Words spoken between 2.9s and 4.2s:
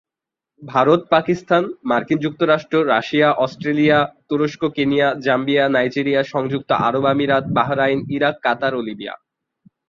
Russia, Australia,